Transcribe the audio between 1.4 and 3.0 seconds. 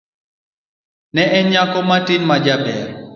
nyako matin majaber.